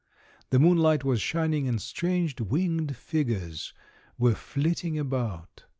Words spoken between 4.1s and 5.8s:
were flitting about.